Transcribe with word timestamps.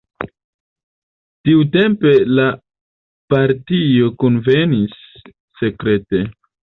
Tiutempe 1.49 2.13
la 2.39 2.45
partio 3.33 4.07
kunvenis 4.23 4.97
sekrete. 5.61 6.23